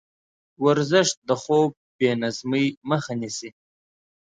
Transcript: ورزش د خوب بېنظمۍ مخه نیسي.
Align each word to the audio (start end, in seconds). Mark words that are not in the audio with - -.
ورزش 0.65 1.09
د 1.27 1.29
خوب 1.41 1.69
بېنظمۍ 1.97 2.65
مخه 2.89 3.13
نیسي. 3.21 3.49